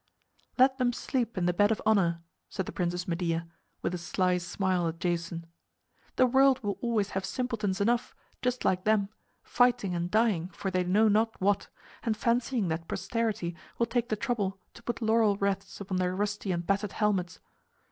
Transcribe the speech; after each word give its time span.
"Let 0.57 0.79
them 0.79 0.93
sleep 0.93 1.37
in 1.37 1.45
the 1.45 1.53
bed 1.53 1.69
of 1.71 1.79
honor," 1.85 2.23
said 2.49 2.65
the 2.65 2.71
Princess 2.71 3.07
Medea, 3.07 3.47
with 3.83 3.93
a 3.93 3.99
sly 3.99 4.39
smile 4.39 4.87
at 4.87 4.97
Jason. 4.99 5.45
"The 6.15 6.25
world 6.25 6.59
will 6.63 6.79
always 6.81 7.11
have 7.11 7.23
simpletons 7.23 7.79
enough, 7.79 8.15
just 8.41 8.65
like 8.65 8.83
them, 8.83 9.09
fighting 9.43 9.93
and 9.93 10.09
dying 10.09 10.47
for 10.49 10.71
they 10.71 10.83
know 10.83 11.07
not 11.07 11.39
what, 11.39 11.67
and 12.01 12.17
fancying 12.17 12.67
that 12.69 12.87
posterity 12.87 13.55
will 13.77 13.85
take 13.85 14.09
the 14.09 14.15
trouble 14.15 14.59
to 14.73 14.81
put 14.81 15.03
laurel 15.03 15.37
wreaths 15.37 15.79
on 15.79 15.97
their 15.97 16.15
rusty 16.15 16.51
and 16.51 16.65
battered 16.65 16.93
helmets. 16.93 17.39